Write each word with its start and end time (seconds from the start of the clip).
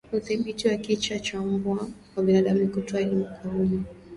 Udhibiti 0.15 0.63
wa 0.67 0.75
kichaa 0.77 1.19
cha 1.19 1.39
mbwa 1.41 1.87
kwa 2.13 2.23
binadamu 2.23 2.59
ni 2.61 2.67
kutoa 2.67 3.01
elimu 3.01 3.25
kwa 3.25 3.51
umma 3.51 3.83